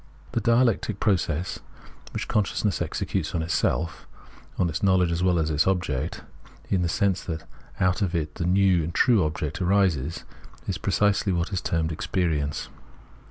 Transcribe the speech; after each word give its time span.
This 0.31 0.41
dialectic 0.41 0.99
process 0.99 1.59
which 2.11 2.27
consciousness 2.27 2.81
executes 2.81 3.35
on 3.35 3.43
itself— 3.43 4.07
on 4.57 4.67
its 4.67 4.81
knowledge 4.81 5.11
as 5.11 5.21
well 5.21 5.37
as 5.37 5.49
on 5.51 5.55
its 5.57 5.67
object— 5.67 6.23
in 6.71 6.81
the 6.81 6.89
sense 6.89 7.23
that 7.25 7.47
out 7.79 8.01
of 8.01 8.15
it 8.15 8.33
the 8.33 8.47
new 8.47 8.83
and 8.83 8.95
true 8.95 9.23
object 9.23 9.61
arises, 9.61 10.23
is 10.67 10.79
precisely 10.79 11.31
what 11.31 11.53
is 11.53 11.61
termed 11.61 11.91
Experience. 11.91 12.67